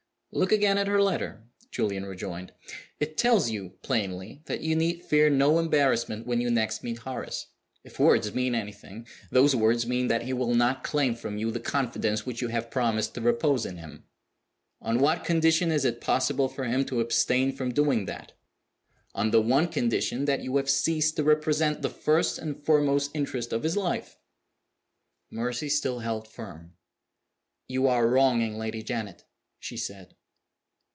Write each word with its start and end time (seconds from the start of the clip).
"Look 0.33 0.53
again 0.53 0.77
at 0.77 0.87
her 0.87 1.01
letter," 1.01 1.43
Julian 1.71 2.05
rejoined. 2.05 2.53
"It 3.01 3.17
tells, 3.17 3.49
you 3.49 3.71
plainly 3.81 4.41
that 4.45 4.61
you 4.61 4.77
need 4.77 5.03
fear 5.03 5.29
no 5.29 5.59
embarrassment 5.59 6.25
when 6.25 6.39
you 6.39 6.49
next 6.49 6.85
meet 6.85 6.99
Horace. 6.99 7.47
If 7.83 7.99
words 7.99 8.33
mean 8.33 8.55
anything, 8.55 9.05
those 9.29 9.57
words 9.57 9.85
mean 9.85 10.07
that 10.07 10.21
he 10.21 10.31
will 10.31 10.53
not 10.55 10.85
claim 10.85 11.15
from 11.15 11.37
you 11.37 11.51
the 11.51 11.59
confidence 11.59 12.25
which 12.25 12.41
you 12.41 12.47
have 12.47 12.71
promised 12.71 13.13
to 13.15 13.19
repose 13.21 13.65
in 13.65 13.75
him. 13.75 14.05
On 14.81 14.99
what 14.99 15.25
condition 15.25 15.69
is 15.69 15.83
it 15.83 15.99
possible 15.99 16.47
for 16.47 16.63
him 16.63 16.85
to 16.85 17.01
abstain 17.01 17.51
from 17.51 17.73
doing 17.73 18.05
that? 18.05 18.31
On 19.13 19.31
the 19.31 19.41
one 19.41 19.67
condition 19.67 20.23
that 20.27 20.41
you 20.41 20.55
have 20.55 20.69
ceased 20.69 21.17
to 21.17 21.25
represent 21.25 21.81
the 21.81 21.89
first 21.89 22.37
and 22.39 22.63
foremost 22.65 23.11
interest 23.13 23.51
of 23.51 23.63
his 23.63 23.75
life." 23.75 24.17
Mercy 25.29 25.67
still 25.67 25.99
held 25.99 26.25
firm. 26.25 26.77
"You 27.67 27.87
are 27.87 28.07
wronging 28.07 28.57
Lady 28.57 28.81
Janet," 28.81 29.25
she 29.59 29.75
said. 29.75 30.15